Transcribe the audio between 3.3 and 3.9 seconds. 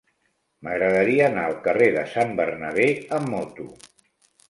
moto.